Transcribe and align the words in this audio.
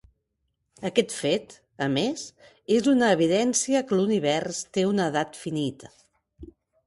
Aquest 0.89 1.11
fet, 1.15 1.51
a 1.87 1.87
més, 1.97 2.23
és 2.79 2.89
una 2.95 3.11
evidència 3.17 3.83
que 3.91 3.99
l'univers 4.01 4.65
té 4.79 4.87
una 4.95 5.11
edat 5.13 5.41
finita. 5.43 5.93